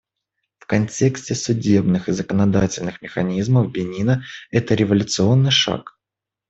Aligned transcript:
В 0.57 0.65
контексте 0.65 1.35
судебных 1.35 2.09
и 2.09 2.11
законодательных 2.11 3.03
механизмов 3.03 3.71
Бенина— 3.71 4.23
это 4.49 4.73
революционный 4.73 5.51
шаг. 5.51 5.99